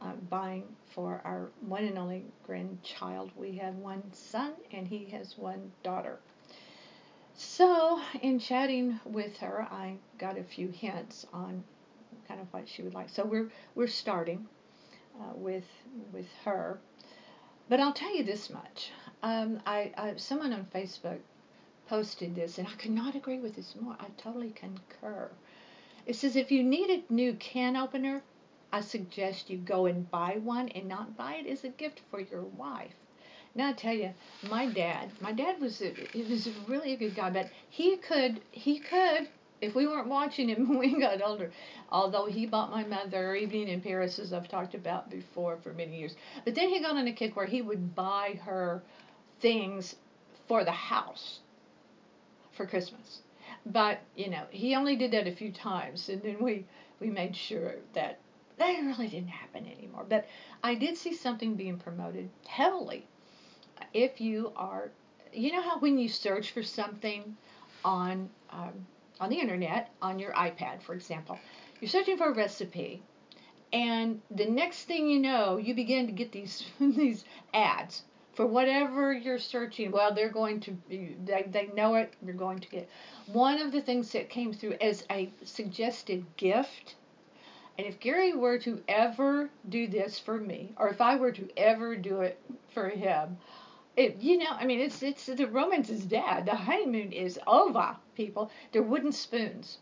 uh, 0.00 0.12
buying 0.31 0.64
for 0.95 1.21
our 1.25 1.50
one 1.61 1.85
and 1.85 1.99
only 1.99 2.25
grandchild. 2.47 3.31
We 3.37 3.57
have 3.59 3.75
one 3.75 4.02
son, 4.12 4.52
and 4.73 4.88
he 4.88 5.05
has 5.07 5.37
one 5.37 5.73
daughter. 5.83 6.19
So, 7.35 8.00
in 8.23 8.38
chatting 8.38 8.99
with 9.05 9.37
her, 9.38 9.69
I 9.71 9.97
got 10.16 10.38
a 10.38 10.45
few 10.45 10.69
hints 10.69 11.26
on 11.35 11.62
kind 12.26 12.40
of 12.40 12.50
what 12.52 12.69
she 12.69 12.83
would 12.83 12.95
like. 12.95 13.11
So 13.11 13.25
we're 13.25 13.50
we're 13.75 13.87
starting 13.87 14.49
uh, 15.21 15.35
with 15.35 15.66
with 16.12 16.28
her. 16.45 16.78
But 17.69 17.81
I'll 17.81 17.93
tell 17.93 18.14
you 18.16 18.25
this 18.25 18.49
much. 18.49 18.93
Um, 19.23 19.61
I, 19.66 19.93
I 19.99 20.14
someone 20.16 20.55
on 20.55 20.66
Facebook 20.75 21.19
posted 21.88 22.35
this, 22.35 22.57
and 22.57 22.66
I 22.66 22.73
could 22.73 22.93
not 22.93 23.14
agree 23.14 23.38
with 23.38 23.57
this 23.57 23.75
more. 23.78 23.97
I 24.00 24.07
totally 24.16 24.50
concur. 24.50 25.31
It 26.07 26.15
says 26.15 26.37
if 26.37 26.53
you 26.53 26.63
need 26.63 26.89
a 26.89 27.13
new 27.13 27.35
can 27.35 27.77
opener, 27.77 28.23
I 28.73 28.81
suggest 28.81 29.51
you 29.51 29.59
go 29.59 29.87
and 29.87 30.09
buy 30.09 30.39
one 30.43 30.69
and 30.69 30.87
not 30.87 31.17
buy 31.17 31.35
it 31.35 31.47
as 31.49 31.65
a 31.65 31.69
gift 31.69 32.01
for 32.11 32.21
your 32.21 32.43
wife. 32.43 32.95
Now 33.57 33.71
I 33.71 33.73
tell 33.73 33.95
you, 33.95 34.15
my 34.49 34.67
dad, 34.67 35.11
my 35.21 35.33
dad 35.33 35.61
was 35.61 35.83
a, 35.83 35.91
he 36.13 36.23
was 36.23 36.49
really 36.69 36.93
a 36.93 36.97
good 36.97 37.17
guy, 37.17 37.31
but 37.31 37.51
he 37.71 37.97
could 37.97 38.41
he 38.53 38.79
could 38.79 39.29
if 39.61 39.75
we 39.75 39.87
weren't 39.87 40.07
watching 40.07 40.49
him 40.49 40.69
when 40.69 40.79
we 40.79 41.01
got 41.01 41.23
older, 41.23 41.51
although 41.91 42.27
he 42.27 42.47
bought 42.47 42.71
my 42.71 42.85
mother 42.85 43.35
Evening 43.35 43.69
in 43.69 43.81
Paris, 43.81 44.21
as 44.21 44.33
I've 44.33 44.49
talked 44.49 44.75
about 44.75 45.11
before 45.11 45.57
for 45.57 45.73
many 45.73 45.99
years. 45.99 46.15
But 46.45 46.55
then 46.55 46.69
he 46.69 46.81
got 46.81 46.97
on 46.97 47.09
a 47.09 47.13
kick 47.13 47.35
where 47.35 47.47
he 47.47 47.63
would 47.63 47.97
buy 47.97 48.39
her 48.45 48.83
things 49.41 49.97
for 50.47 50.65
the 50.65 50.71
house 50.71 51.41
for 52.53 52.65
Christmas. 52.65 53.23
But, 53.67 53.99
you 54.15 54.31
know, 54.31 54.45
he 54.51 54.77
only 54.77 54.95
did 54.95 55.11
that 55.11 55.27
a 55.27 55.33
few 55.33 55.51
times, 55.51 56.09
and 56.09 56.23
then 56.23 56.39
we, 56.41 56.65
we 57.01 57.11
made 57.11 57.35
sure 57.35 57.75
that 57.95 58.21
that 58.59 58.69
really 58.69 59.09
didn't 59.09 59.29
happen 59.29 59.67
anymore. 59.67 60.07
But 60.09 60.27
I 60.63 60.77
did 60.77 60.97
see 60.97 61.13
something 61.13 61.57
being 61.57 61.77
promoted 61.77 62.31
heavily. 62.47 63.07
If 63.93 64.21
you 64.21 64.53
are, 64.57 64.91
you 65.33 65.53
know 65.53 65.61
how 65.63 65.79
when 65.81 65.99
you 65.99 66.09
search 66.09 66.53
for 66.53 66.63
something 66.63 67.37
on 67.85 68.31
um, 68.51 68.87
on 69.21 69.31
the 69.31 69.39
internet 69.39 69.91
on 70.01 70.19
your 70.19 70.33
iPad, 70.33 70.81
for 70.83 70.95
example. 70.95 71.39
You're 71.81 71.89
searching 71.91 72.17
for 72.17 72.31
a 72.31 72.35
recipe, 72.35 73.03
and 73.73 74.21
the 74.31 74.47
next 74.47 74.85
thing 74.85 75.09
you 75.09 75.19
know, 75.19 75.57
you 75.57 75.75
begin 75.75 76.07
to 76.07 76.13
get 76.13 76.33
these 76.33 76.65
these 76.81 77.25
ads 77.53 78.05
for 78.37 78.47
whatever 78.47 79.14
you're 79.14 79.38
searching. 79.38 79.90
Well, 79.90 80.14
they're 80.14 80.28
going 80.28 80.61
to 80.61 80.76
they 80.88 81.49
they 81.50 81.69
know 81.75 81.95
it. 81.97 82.12
You're 82.25 82.35
going 82.35 82.61
to 82.61 82.69
get 82.69 82.88
one 83.26 83.61
of 83.61 83.73
the 83.73 83.81
things 83.81 84.12
that 84.12 84.28
came 84.28 84.52
through 84.52 84.75
as 84.81 85.05
a 85.11 85.31
suggested 85.43 86.25
gift. 86.37 86.95
And 87.78 87.87
if 87.87 87.99
Gary 87.99 88.35
were 88.35 88.59
to 88.59 88.83
ever 88.88 89.50
do 89.69 89.87
this 89.87 90.19
for 90.19 90.38
me, 90.38 90.73
or 90.76 90.88
if 90.88 91.00
I 91.00 91.16
were 91.16 91.33
to 91.33 91.49
ever 91.57 91.97
do 91.97 92.21
it 92.21 92.38
for 92.73 92.88
him, 92.88 93.38
it, 93.97 94.16
you 94.21 94.38
know, 94.38 94.50
I 94.50 94.66
mean, 94.66 94.81
it's 94.81 95.02
it's 95.02 95.26
the 95.26 95.47
romance 95.47 95.88
is 95.88 96.05
dead. 96.05 96.45
The 96.45 96.55
honeymoon 96.55 97.12
is 97.12 97.40
over, 97.47 97.97
people. 98.14 98.50
They're 98.73 98.83
wooden 98.83 99.12
spoons 99.12 99.78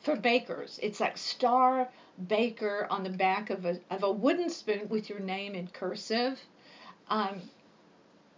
for 0.00 0.16
bakers. 0.16 0.80
It's 0.82 1.00
like 1.00 1.18
Star 1.18 1.88
Baker 2.28 2.86
on 2.90 3.04
the 3.04 3.10
back 3.10 3.50
of 3.50 3.66
a 3.66 3.78
of 3.90 4.02
a 4.02 4.10
wooden 4.10 4.48
spoon 4.48 4.88
with 4.88 5.10
your 5.10 5.20
name 5.20 5.54
in 5.54 5.66
cursive. 5.68 6.40
Um, 7.10 7.42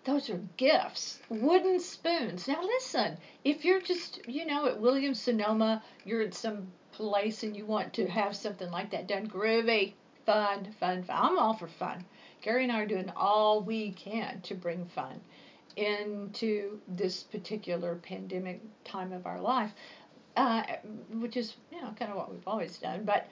those 0.04 0.30
are 0.30 0.40
gifts. 0.56 1.20
Wooden 1.28 1.78
spoons. 1.78 2.48
Now 2.48 2.62
listen, 2.62 3.16
if 3.44 3.64
you're 3.64 3.80
just, 3.80 4.26
you 4.26 4.46
know, 4.46 4.66
at 4.66 4.80
Williams 4.80 5.20
Sonoma, 5.20 5.82
you're 6.04 6.22
at 6.22 6.34
some 6.34 6.66
place 6.92 7.42
and 7.42 7.56
you 7.56 7.64
want 7.64 7.92
to 7.94 8.06
have 8.06 8.34
something 8.34 8.70
like 8.70 8.90
that 8.90 9.06
done, 9.06 9.28
groovy, 9.28 9.92
fun, 10.26 10.74
fun, 10.80 11.04
fun. 11.04 11.16
I'm 11.16 11.38
all 11.38 11.54
for 11.54 11.68
fun. 11.68 12.04
Gary 12.42 12.64
and 12.64 12.72
I 12.72 12.80
are 12.80 12.86
doing 12.86 13.10
all 13.16 13.60
we 13.62 13.92
can 13.92 14.40
to 14.42 14.54
bring 14.54 14.86
fun 14.86 15.20
into 15.76 16.80
this 16.88 17.22
particular 17.22 17.94
pandemic 17.96 18.60
time 18.84 19.12
of 19.12 19.26
our 19.26 19.40
life, 19.40 19.70
uh, 20.36 20.62
which 21.12 21.36
is 21.36 21.54
you 21.70 21.80
know 21.80 21.94
kind 21.98 22.10
of 22.10 22.16
what 22.16 22.30
we've 22.32 22.46
always 22.46 22.76
done. 22.78 23.04
But 23.04 23.28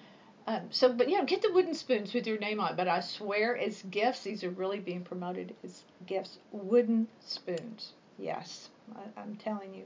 um, 0.54 0.68
so, 0.70 0.92
but 0.92 1.08
you 1.08 1.18
know, 1.18 1.24
get 1.24 1.42
the 1.42 1.52
wooden 1.52 1.74
spoons 1.74 2.14
with 2.14 2.26
your 2.26 2.38
name 2.38 2.60
on. 2.60 2.72
it. 2.72 2.76
But 2.76 2.88
I 2.88 3.00
swear, 3.00 3.56
as 3.56 3.82
gifts, 3.82 4.22
these 4.22 4.44
are 4.44 4.50
really 4.50 4.80
being 4.80 5.02
promoted 5.02 5.54
as 5.64 5.82
gifts. 6.06 6.38
Wooden 6.52 7.08
spoons, 7.20 7.92
yes, 8.18 8.68
I, 8.96 9.20
I'm 9.20 9.36
telling 9.36 9.74
you. 9.74 9.84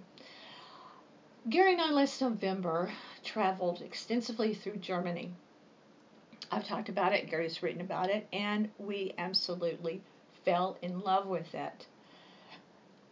Gary 1.49 1.73
and 1.73 1.83
I 1.83 1.91
last 1.91 2.21
November 2.21 2.91
traveled 3.23 3.83
extensively 3.83 4.55
through 4.55 4.77
Germany 4.77 5.33
I've 6.51 6.67
talked 6.67 6.89
about 6.89 7.13
it, 7.13 7.29
Gary's 7.29 7.63
written 7.63 7.81
about 7.81 8.11
it, 8.11 8.29
and 8.33 8.69
we 8.79 9.13
absolutely 9.19 10.03
fell 10.45 10.79
in 10.83 11.01
love 11.01 11.27
with 11.27 11.53
it. 11.55 11.87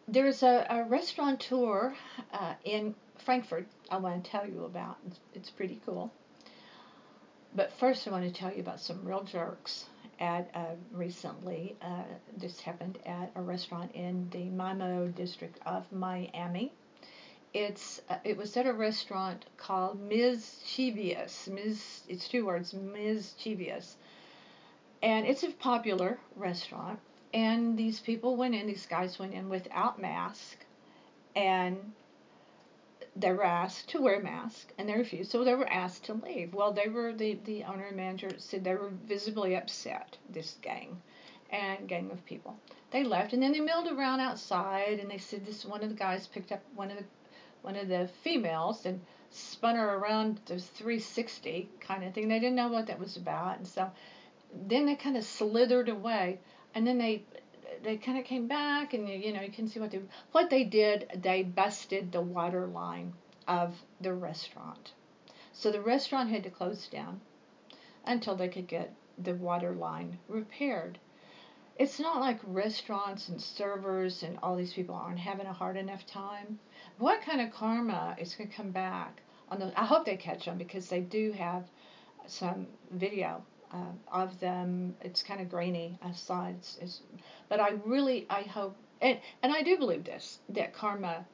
There's 0.06 0.42
a, 0.42 0.66
a 0.68 0.84
restaurateur 0.84 1.94
uh, 2.32 2.54
in 2.64 2.94
Frankfurt 3.24 3.66
I 3.90 3.96
want 3.96 4.24
to 4.24 4.30
tell 4.30 4.46
you 4.46 4.64
about. 4.64 4.98
It's, 5.06 5.20
it's 5.34 5.50
pretty 5.50 5.80
cool. 5.84 6.12
But 7.54 7.72
first, 7.72 8.08
I 8.08 8.10
want 8.10 8.24
to 8.24 8.32
tell 8.32 8.52
you 8.52 8.60
about 8.60 8.80
some 8.80 9.04
real 9.04 9.22
jerks. 9.24 9.86
At 10.20 10.50
uh, 10.54 10.74
recently, 10.92 11.76
uh, 11.82 12.04
this 12.36 12.60
happened 12.60 12.98
at 13.04 13.32
a 13.34 13.42
restaurant 13.42 13.90
in 13.94 14.28
the 14.30 14.44
MIMO 14.44 15.14
district 15.14 15.58
of 15.66 15.90
Miami. 15.90 16.72
It's 17.52 18.00
uh, 18.08 18.18
it 18.24 18.36
was 18.36 18.56
at 18.56 18.66
a 18.66 18.72
restaurant 18.72 19.44
called 19.56 20.00
Ms. 20.00 20.62
Cheezious. 20.64 21.48
Ms. 21.48 22.02
It's 22.08 22.28
two 22.28 22.46
words, 22.46 22.72
Ms. 22.72 23.34
Cheezious, 23.38 23.96
and 25.02 25.26
it's 25.26 25.42
a 25.42 25.50
popular 25.50 26.18
restaurant. 26.36 27.00
And 27.34 27.76
these 27.76 27.98
people 28.00 28.36
went 28.36 28.54
in. 28.54 28.66
These 28.66 28.86
guys 28.86 29.18
went 29.18 29.34
in 29.34 29.48
without 29.48 30.00
mask, 30.00 30.64
and 31.34 31.92
they 33.14 33.32
were 33.32 33.44
asked 33.44 33.88
to 33.90 34.00
wear 34.00 34.20
masks 34.20 34.72
and 34.78 34.88
they 34.88 34.96
refused, 34.96 35.30
so 35.30 35.44
they 35.44 35.54
were 35.54 35.68
asked 35.68 36.04
to 36.04 36.14
leave. 36.14 36.54
Well, 36.54 36.72
they 36.72 36.88
were 36.88 37.12
the 37.12 37.38
the 37.44 37.64
owner 37.64 37.86
and 37.86 37.96
manager 37.96 38.30
said 38.38 38.64
they 38.64 38.74
were 38.74 38.92
visibly 39.04 39.54
upset. 39.54 40.16
This 40.30 40.56
gang 40.62 41.02
and 41.50 41.86
gang 41.86 42.10
of 42.10 42.24
people. 42.24 42.58
They 42.90 43.04
left 43.04 43.32
and 43.32 43.42
then 43.42 43.52
they 43.52 43.60
milled 43.60 43.88
around 43.88 44.20
outside 44.20 44.98
and 44.98 45.10
they 45.10 45.18
said 45.18 45.44
this 45.44 45.64
one 45.64 45.82
of 45.82 45.90
the 45.90 45.94
guys 45.94 46.26
picked 46.26 46.52
up 46.52 46.62
one 46.74 46.90
of 46.90 46.96
the 46.96 47.04
one 47.62 47.76
of 47.76 47.88
the 47.88 48.08
females 48.22 48.86
and 48.86 49.00
spun 49.30 49.76
her 49.76 49.94
around 49.94 50.40
the 50.46 50.58
360 50.58 51.68
kind 51.80 52.04
of 52.04 52.12
thing. 52.12 52.28
They 52.28 52.38
didn't 52.38 52.56
know 52.56 52.68
what 52.68 52.86
that 52.86 52.98
was 52.98 53.16
about, 53.16 53.58
and 53.58 53.66
so 53.66 53.90
then 54.66 54.86
they 54.86 54.96
kind 54.96 55.16
of 55.16 55.24
slithered 55.24 55.88
away, 55.88 56.40
and 56.74 56.86
then 56.86 56.98
they 56.98 57.24
they 57.82 57.96
kind 57.96 58.18
of 58.18 58.24
came 58.24 58.46
back, 58.46 58.94
and 58.94 59.08
you 59.08 59.32
know 59.32 59.42
you 59.42 59.50
can 59.50 59.68
see 59.68 59.80
what 59.80 59.90
they 59.90 60.00
what 60.30 60.50
they 60.50 60.64
did. 60.64 61.10
They 61.22 61.42
busted 61.42 62.12
the 62.12 62.20
water 62.20 62.66
line 62.66 63.14
of 63.48 63.74
the 64.00 64.14
restaurant, 64.14 64.92
so 65.52 65.70
the 65.72 65.80
restaurant 65.80 66.30
had 66.30 66.44
to 66.44 66.50
close 66.50 66.86
down 66.88 67.20
until 68.04 68.36
they 68.36 68.48
could 68.48 68.66
get 68.66 68.94
the 69.18 69.34
water 69.34 69.72
line 69.72 70.18
repaired. 70.28 70.98
It's 71.78 71.98
not 71.98 72.20
like 72.20 72.38
restaurants 72.44 73.28
and 73.28 73.40
servers 73.40 74.22
and 74.22 74.38
all 74.42 74.56
these 74.56 74.74
people 74.74 74.94
aren't 74.94 75.18
having 75.18 75.46
a 75.46 75.52
hard 75.52 75.76
enough 75.76 76.06
time. 76.06 76.58
What 76.98 77.22
kind 77.22 77.40
of 77.40 77.52
karma 77.52 78.14
is 78.18 78.34
going 78.34 78.50
to 78.50 78.56
come 78.56 78.70
back 78.70 79.22
on 79.48 79.58
the? 79.58 79.72
I 79.80 79.86
hope 79.86 80.04
they 80.04 80.16
catch 80.16 80.44
them 80.44 80.58
because 80.58 80.88
they 80.88 81.00
do 81.00 81.32
have 81.32 81.64
some 82.26 82.66
video 82.90 83.42
uh, 83.72 83.92
of 84.12 84.38
them. 84.40 84.94
It's 85.02 85.22
kind 85.22 85.40
of 85.40 85.50
grainy 85.50 85.98
aside, 86.04 86.56
it's, 86.58 86.78
it's, 86.80 87.00
but 87.48 87.60
I 87.60 87.70
really 87.84 88.26
I 88.30 88.42
hope 88.42 88.76
and 89.00 89.18
and 89.42 89.52
I 89.52 89.62
do 89.62 89.76
believe 89.78 90.04
this 90.04 90.38
that 90.50 90.74
karma 90.74 91.24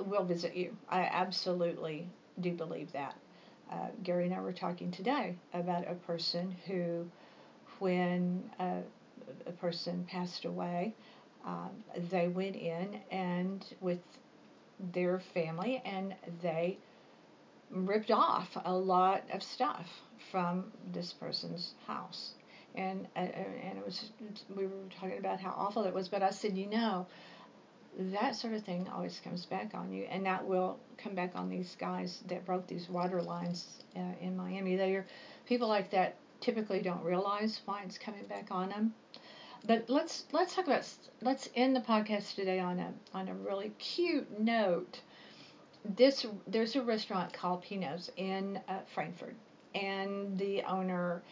will 0.00 0.24
visit 0.24 0.56
you. 0.56 0.76
I 0.88 1.02
absolutely 1.02 2.08
do 2.40 2.52
believe 2.52 2.92
that. 2.92 3.14
Uh, 3.70 3.88
Gary 4.02 4.26
and 4.26 4.34
I 4.34 4.40
were 4.40 4.52
talking 4.52 4.90
today 4.90 5.36
about 5.54 5.88
a 5.90 5.94
person 5.94 6.54
who, 6.66 7.06
when 7.78 8.50
uh, 8.60 8.82
a 9.46 9.52
person 9.52 10.04
passed 10.10 10.44
away, 10.44 10.94
um, 11.46 11.70
they 12.10 12.28
went 12.28 12.56
in 12.56 13.00
and 13.10 13.64
with 13.80 14.00
their 14.92 15.20
family 15.34 15.82
and 15.84 16.14
they 16.42 16.78
ripped 17.70 18.10
off 18.10 18.56
a 18.64 18.74
lot 18.74 19.22
of 19.32 19.42
stuff 19.42 20.03
from 20.30 20.72
this 20.92 21.12
person's 21.12 21.74
house. 21.86 22.32
And, 22.74 23.06
and 23.14 23.78
it 23.78 23.84
was 23.84 24.10
we 24.56 24.66
were 24.66 24.72
talking 24.98 25.18
about 25.18 25.40
how 25.40 25.54
awful 25.56 25.84
it 25.84 25.94
was, 25.94 26.08
but 26.08 26.22
I 26.22 26.30
said, 26.30 26.56
you 26.56 26.66
know, 26.66 27.06
that 27.96 28.34
sort 28.34 28.54
of 28.54 28.64
thing 28.64 28.88
always 28.92 29.20
comes 29.22 29.46
back 29.46 29.72
on 29.74 29.92
you, 29.92 30.04
and 30.10 30.26
that 30.26 30.44
will 30.44 30.78
come 30.98 31.14
back 31.14 31.32
on 31.36 31.48
these 31.48 31.76
guys 31.78 32.22
that 32.26 32.44
broke 32.44 32.66
these 32.66 32.88
water 32.88 33.22
lines 33.22 33.84
uh, 33.96 34.00
in 34.20 34.36
Miami. 34.36 34.74
They 34.76 34.96
are 34.96 35.06
people 35.46 35.68
like 35.68 35.90
that 35.92 36.16
typically 36.40 36.80
don't 36.82 37.02
realize 37.04 37.60
why 37.64 37.82
it's 37.84 37.98
coming 37.98 38.26
back 38.26 38.48
on 38.50 38.68
them. 38.70 38.94
But 39.66 39.88
let's 39.88 40.24
let's 40.32 40.54
talk 40.54 40.66
about 40.66 40.86
let's 41.22 41.48
end 41.54 41.74
the 41.74 41.80
podcast 41.80 42.34
today 42.34 42.58
on 42.58 42.78
a 42.80 42.92
on 43.14 43.28
a 43.28 43.34
really 43.34 43.70
cute 43.78 44.38
note. 44.38 45.00
This 45.84 46.26
there's 46.46 46.76
a 46.76 46.82
restaurant 46.82 47.32
called 47.32 47.62
Pino's 47.62 48.10
in 48.16 48.60
uh, 48.68 48.80
Frankfurt, 48.94 49.36
and 49.74 50.38
the 50.38 50.62
owner 50.62 51.22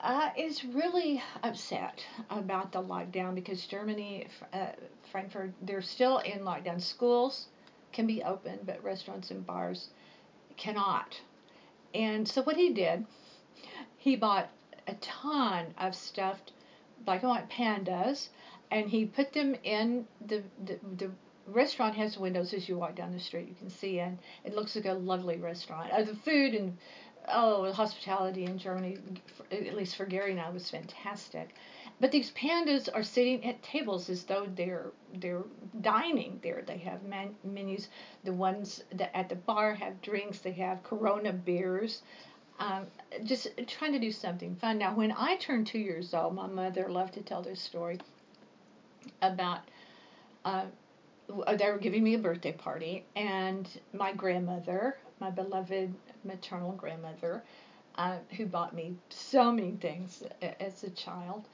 uh, 0.00 0.30
is 0.36 0.64
really 0.64 1.22
upset 1.42 2.04
about 2.30 2.72
the 2.72 2.82
lockdown 2.82 3.34
because 3.34 3.66
Germany, 3.66 4.26
uh, 4.52 4.66
Frankfurt, 5.10 5.52
they're 5.62 5.82
still 5.82 6.18
in 6.18 6.40
lockdown. 6.40 6.80
Schools 6.80 7.48
can 7.92 8.06
be 8.06 8.22
open, 8.22 8.58
but 8.64 8.82
restaurants 8.82 9.30
and 9.30 9.46
bars 9.46 9.88
cannot. 10.56 11.20
And 11.94 12.26
so 12.26 12.42
what 12.42 12.56
he 12.56 12.72
did, 12.72 13.04
he 13.98 14.16
bought 14.16 14.48
a 14.86 14.94
ton 14.94 15.74
of 15.78 15.94
stuffed 15.94 16.52
black 17.04 17.22
and 17.22 17.30
white 17.30 17.50
pandas, 17.50 18.28
and 18.70 18.88
he 18.88 19.04
put 19.04 19.32
them 19.32 19.54
in 19.64 20.06
the 20.26 20.42
the, 20.64 20.78
the 20.96 21.10
restaurant 21.50 21.94
has 21.96 22.18
windows 22.18 22.52
as 22.54 22.68
you 22.68 22.76
walk 22.76 22.94
down 22.96 23.12
the 23.12 23.20
street. 23.20 23.48
You 23.48 23.54
can 23.54 23.70
see 23.70 23.98
in. 23.98 24.18
It 24.44 24.54
looks 24.54 24.76
like 24.76 24.86
a 24.86 24.92
lovely 24.92 25.36
restaurant. 25.36 25.90
Uh, 25.92 26.02
the 26.02 26.16
food 26.16 26.54
and 26.54 26.76
oh, 27.28 27.66
the 27.66 27.72
hospitality 27.72 28.44
in 28.44 28.58
Germany, 28.58 28.98
at 29.50 29.74
least 29.74 29.96
for 29.96 30.06
Gary 30.06 30.32
and 30.32 30.40
I, 30.40 30.50
was 30.50 30.70
fantastic. 30.70 31.54
But 32.00 32.12
these 32.12 32.30
pandas 32.32 32.88
are 32.92 33.02
sitting 33.02 33.44
at 33.44 33.62
tables 33.62 34.08
as 34.08 34.24
though 34.24 34.46
they're 34.54 34.90
they're 35.14 35.44
dining 35.80 36.40
there. 36.42 36.62
They 36.66 36.78
have 36.78 37.00
menus. 37.44 37.88
The 38.24 38.32
ones 38.32 38.82
that 38.92 39.14
at 39.14 39.28
the 39.28 39.36
bar 39.36 39.74
have 39.74 40.00
drinks. 40.00 40.38
They 40.38 40.52
have 40.52 40.82
Corona 40.82 41.32
beers. 41.32 42.02
Um, 42.58 42.86
just 43.24 43.48
trying 43.66 43.92
to 43.92 43.98
do 43.98 44.12
something 44.12 44.54
fun. 44.56 44.78
Now, 44.78 44.94
when 44.94 45.12
I 45.12 45.36
turned 45.36 45.66
two 45.66 45.78
years 45.78 46.12
old, 46.14 46.34
my 46.34 46.46
mother 46.46 46.88
loved 46.88 47.14
to 47.14 47.22
tell 47.22 47.42
this 47.42 47.60
story 47.60 47.98
about. 49.20 49.60
Uh, 50.44 50.66
they 51.56 51.70
were 51.70 51.78
giving 51.78 52.02
me 52.02 52.14
a 52.14 52.18
birthday 52.18 52.52
party, 52.52 53.04
and 53.16 53.68
my 53.92 54.12
grandmother, 54.12 54.96
my 55.20 55.30
beloved 55.30 55.94
maternal 56.24 56.72
grandmother, 56.72 57.42
uh, 57.96 58.16
who 58.36 58.46
bought 58.46 58.74
me 58.74 58.94
so 59.08 59.52
many 59.52 59.72
things 59.72 60.22
as 60.60 60.82
a 60.84 60.90
child, 60.90 61.44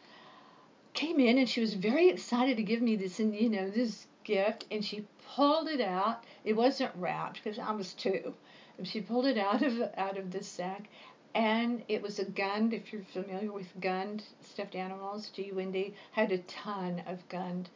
came 0.94 1.20
in 1.20 1.38
and 1.38 1.48
she 1.48 1.60
was 1.60 1.74
very 1.74 2.08
excited 2.08 2.56
to 2.56 2.62
give 2.62 2.80
me 2.80 2.96
this, 2.96 3.20
and 3.20 3.34
you 3.34 3.48
know, 3.48 3.68
this 3.70 4.06
gift, 4.24 4.64
and 4.70 4.84
she 4.84 5.06
pulled 5.34 5.68
it 5.68 5.80
out. 5.80 6.24
It 6.44 6.54
wasn't 6.54 6.92
wrapped 6.96 7.42
because 7.42 7.58
I 7.58 7.72
was 7.72 7.94
two. 7.94 8.34
And 8.78 8.86
she 8.86 9.00
pulled 9.00 9.26
it 9.26 9.38
out 9.38 9.62
of 9.62 9.80
out 9.96 10.18
of 10.18 10.30
the 10.30 10.42
sack, 10.42 10.88
and 11.34 11.82
it 11.88 12.02
was 12.02 12.18
a 12.18 12.24
Gund. 12.24 12.74
If 12.74 12.92
you're 12.92 13.02
familiar 13.02 13.52
with 13.52 13.80
Gund 13.80 14.22
stuffed 14.42 14.74
animals, 14.74 15.30
G. 15.30 15.52
Wendy 15.52 15.94
had 16.12 16.32
a 16.32 16.38
ton 16.38 17.02
of 17.06 17.26
Gund 17.28 17.70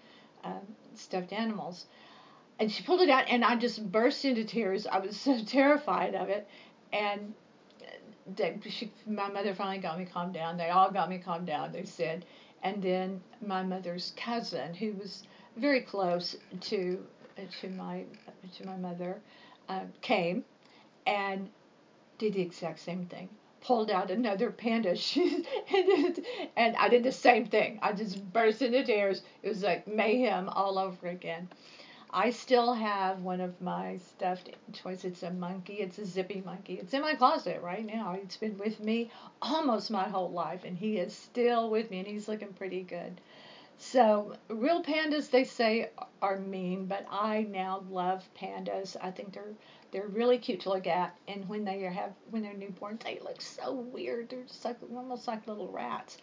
um, 0.45 0.77
stuffed 0.95 1.33
animals. 1.33 1.87
And 2.59 2.71
she 2.71 2.83
pulled 2.83 3.01
it 3.01 3.09
out, 3.09 3.25
and 3.29 3.45
I 3.45 3.57
just 3.57 3.91
burst 3.91 4.25
into 4.25 4.45
tears. 4.45 4.87
I 4.87 4.99
was 4.99 5.17
so 5.21 5.43
terrified 5.45 6.15
of 6.15 6.29
it. 6.29 6.47
And 6.93 7.35
she, 8.69 8.93
my 9.07 9.29
mother 9.29 9.55
finally 9.55 9.79
got 9.79 9.99
me 9.99 10.05
calmed 10.05 10.35
down. 10.35 10.57
They 10.57 10.71
all 10.71 10.91
got 10.91 11.09
me 11.09 11.19
calmed 11.19 11.47
down, 11.47 11.73
they 11.73 11.85
said. 11.85 12.25
And 12.63 12.83
then 12.83 13.23
my 13.45 13.63
mother's 13.63 14.13
cousin, 14.17 14.75
who 14.75 14.93
was 14.93 15.23
very 15.57 15.81
close 15.81 16.37
to 16.61 17.05
to 17.61 17.69
my 17.71 18.05
to 18.59 18.67
my 18.67 18.77
mother, 18.77 19.21
uh, 19.69 19.85
came 20.03 20.45
and 21.07 21.49
did 22.19 22.35
the 22.35 22.43
exact 22.43 22.81
same 22.81 23.07
thing. 23.07 23.29
Pulled 23.63 23.91
out 23.91 24.11
another 24.11 24.51
panda, 24.51 24.97
and 26.57 26.77
I 26.77 26.89
did 26.89 27.03
the 27.03 27.13
same 27.13 27.47
thing. 27.47 27.79
I 27.83 27.93
just 27.93 28.33
burst 28.33 28.63
into 28.63 28.83
tears. 28.85 29.23
It 29.43 29.49
was 29.49 29.63
like 29.63 29.87
mayhem 29.87 30.49
all 30.49 30.79
over 30.79 31.09
again. 31.09 31.49
I 32.13 32.31
still 32.31 32.73
have 32.73 33.23
one 33.23 33.41
of 33.41 33.61
my 33.61 33.99
stuffed 33.99 34.51
toys. 34.73 35.05
It's 35.05 35.23
a 35.23 35.31
monkey. 35.31 35.75
It's 35.75 35.99
a 35.99 36.05
zippy 36.05 36.43
monkey. 36.45 36.75
It's 36.75 36.93
in 36.93 37.03
my 37.03 37.15
closet 37.15 37.63
right 37.63 37.87
now. 37.87 38.15
It's 38.21 38.37
been 38.37 38.59
with 38.59 38.81
me 38.81 39.13
almost 39.41 39.93
my 39.93 40.09
whole 40.09 40.31
life, 40.31 40.65
and 40.65 40.77
he 40.77 40.99
is 40.99 41.15
still 41.15 41.71
with 41.71 41.91
me, 41.91 41.99
and 42.01 42.09
he's 42.09 42.27
looking 42.27 42.53
pretty 42.53 42.83
good. 42.83 43.21
So, 43.79 44.35
real 44.49 44.83
pandas, 44.83 45.31
they 45.31 45.45
say, 45.45 45.91
are 46.21 46.39
mean, 46.39 46.87
but 46.87 47.07
I 47.11 47.43
now 47.43 47.85
love 47.89 48.29
pandas. 48.37 48.97
I 49.01 49.11
think 49.11 49.33
they're 49.33 49.55
they're 49.93 50.07
really 50.07 50.39
cute 50.39 50.61
to 50.61 50.69
look 50.71 50.87
at, 50.87 51.17
and 51.29 51.49
when 51.49 51.65
they 51.65 51.81
have 51.81 52.13
when 52.31 52.43
they're 52.43 52.55
newborns, 52.55 53.03
they 53.03 53.19
look 53.23 53.41
so 53.41 53.73
weird. 53.73 54.31
They're 54.31 54.45
just 54.45 54.65
like 54.65 54.77
almost 54.95 55.27
like 55.27 55.47
little 55.47 55.69
rats 55.69 56.19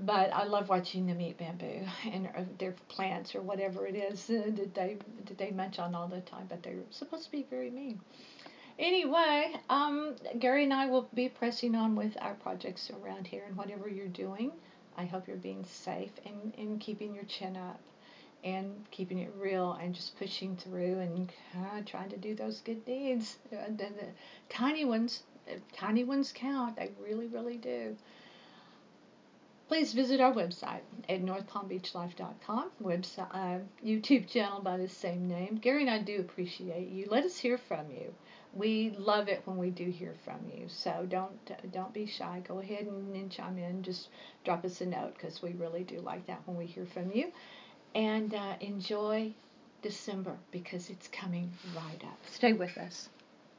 but 0.00 0.32
I 0.32 0.44
love 0.44 0.68
watching 0.68 1.06
them 1.06 1.20
eat 1.20 1.38
bamboo 1.38 1.84
and 2.12 2.28
their 2.58 2.74
plants 2.88 3.34
or 3.34 3.42
whatever 3.42 3.86
it 3.86 3.96
is 3.96 4.30
uh, 4.30 4.50
that 4.56 4.74
they 4.74 4.96
that 5.26 5.38
they 5.38 5.50
munch 5.50 5.78
on 5.78 5.94
all 5.94 6.08
the 6.08 6.20
time. 6.20 6.46
But 6.48 6.62
they're 6.62 6.84
supposed 6.90 7.24
to 7.24 7.30
be 7.30 7.46
very 7.50 7.70
mean. 7.70 8.00
Anyway, 8.78 9.54
um, 9.68 10.14
Gary 10.38 10.62
and 10.64 10.72
I 10.72 10.86
will 10.86 11.08
be 11.12 11.28
pressing 11.28 11.74
on 11.74 11.96
with 11.96 12.16
our 12.20 12.34
projects 12.34 12.90
around 13.02 13.26
here 13.26 13.42
and 13.48 13.56
whatever 13.56 13.88
you're 13.88 14.06
doing. 14.06 14.52
I 14.96 15.04
hope 15.04 15.26
you're 15.26 15.36
being 15.36 15.64
safe 15.64 16.12
and, 16.24 16.54
and 16.56 16.80
keeping 16.80 17.14
your 17.14 17.24
chin 17.24 17.56
up 17.56 17.80
and 18.44 18.84
keeping 18.90 19.18
it 19.18 19.32
real 19.38 19.72
and 19.82 19.94
just 19.94 20.18
pushing 20.18 20.56
through 20.56 20.98
and 21.00 21.32
uh, 21.56 21.80
trying 21.84 22.08
to 22.10 22.16
do 22.16 22.34
those 22.34 22.60
good 22.60 22.84
deeds. 22.84 23.36
Uh, 23.52 23.66
the, 23.68 23.84
the 23.84 24.06
tiny 24.48 24.84
ones, 24.84 25.22
uh, 25.50 25.56
tiny 25.72 26.04
ones 26.04 26.32
count. 26.34 26.76
They 26.76 26.90
really, 27.02 27.26
really 27.26 27.56
do. 27.56 27.96
Please 29.66 29.92
visit 29.92 30.18
our 30.18 30.32
website 30.32 30.80
at 31.10 31.22
northpalmbeachlife.com, 31.22 32.70
website, 32.82 33.34
uh, 33.34 33.58
YouTube 33.84 34.26
channel 34.26 34.62
by 34.62 34.78
the 34.78 34.88
same 34.88 35.28
name. 35.28 35.58
Gary 35.60 35.82
and 35.82 35.90
I 35.90 35.98
do 35.98 36.20
appreciate 36.20 36.88
you. 36.88 37.06
Let 37.10 37.24
us 37.24 37.36
hear 37.36 37.58
from 37.58 37.90
you. 37.90 38.14
We 38.54 38.94
love 38.98 39.28
it 39.28 39.42
when 39.44 39.58
we 39.58 39.68
do 39.68 39.90
hear 39.90 40.14
from 40.24 40.38
you. 40.50 40.68
So 40.68 41.06
don't 41.06 41.32
don't 41.70 41.92
be 41.92 42.06
shy. 42.06 42.42
Go 42.48 42.60
ahead 42.60 42.86
and, 42.86 43.14
and 43.14 43.30
chime 43.30 43.58
in. 43.58 43.82
Just 43.82 44.08
drop 44.42 44.64
us 44.64 44.80
a 44.80 44.86
note 44.86 45.12
because 45.14 45.42
we 45.42 45.52
really 45.52 45.84
do 45.84 46.00
like 46.00 46.26
that 46.28 46.40
when 46.46 46.56
we 46.56 46.64
hear 46.64 46.86
from 46.86 47.12
you 47.12 47.30
and 47.94 48.34
uh, 48.34 48.54
enjoy 48.60 49.32
December 49.82 50.36
because 50.50 50.90
it's 50.90 51.08
coming 51.08 51.50
right 51.76 52.02
up. 52.04 52.18
Stay 52.30 52.52
with 52.52 52.76
us. 52.78 53.08